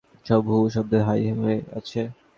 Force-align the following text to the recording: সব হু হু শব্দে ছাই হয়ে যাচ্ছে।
সব 0.25 0.41
হু 0.47 0.55
হু 0.61 0.67
শব্দে 0.75 0.99
ছাই 1.05 1.21
হয়ে 1.39 1.57
যাচ্ছে। 1.69 2.01